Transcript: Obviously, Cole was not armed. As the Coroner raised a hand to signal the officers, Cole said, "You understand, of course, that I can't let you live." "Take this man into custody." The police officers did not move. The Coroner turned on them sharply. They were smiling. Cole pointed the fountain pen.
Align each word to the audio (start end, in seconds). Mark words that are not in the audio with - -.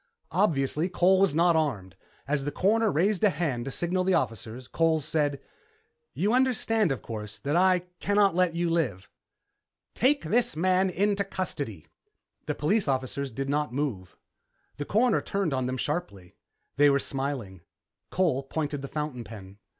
Obviously, 0.31 0.89
Cole 0.89 1.19
was 1.19 1.35
not 1.35 1.55
armed. 1.55 1.95
As 2.27 2.43
the 2.43 2.51
Coroner 2.51 2.91
raised 2.91 3.23
a 3.23 3.29
hand 3.29 3.65
to 3.65 3.69
signal 3.71 4.03
the 4.03 4.15
officers, 4.15 4.67
Cole 4.67 4.99
said, 4.99 5.39
"You 6.15 6.33
understand, 6.33 6.91
of 6.91 7.03
course, 7.03 7.37
that 7.37 7.55
I 7.55 7.81
can't 7.99 8.33
let 8.33 8.55
you 8.55 8.67
live." 8.67 9.07
"Take 9.93 10.23
this 10.23 10.55
man 10.55 10.89
into 10.89 11.23
custody." 11.23 11.85
The 12.47 12.55
police 12.55 12.87
officers 12.87 13.29
did 13.29 13.47
not 13.47 13.73
move. 13.75 14.17
The 14.77 14.85
Coroner 14.85 15.21
turned 15.21 15.53
on 15.53 15.67
them 15.67 15.77
sharply. 15.77 16.33
They 16.77 16.89
were 16.89 16.97
smiling. 16.97 17.61
Cole 18.09 18.41
pointed 18.41 18.81
the 18.81 18.87
fountain 18.87 19.23
pen. 19.23 19.59